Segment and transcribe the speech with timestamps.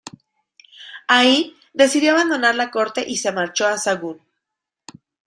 [1.07, 4.19] Ahí decidió abandonar la corte y se marchó a Sahagún.